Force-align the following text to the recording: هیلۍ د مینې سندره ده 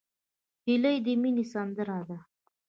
هیلۍ 0.65 0.97
د 1.05 1.07
مینې 1.21 1.45
سندره 1.53 1.99
ده 2.09 2.17